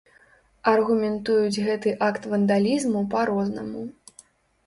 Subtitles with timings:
[0.71, 3.81] Аргументуюць гэты акт вандалізму па-рознаму.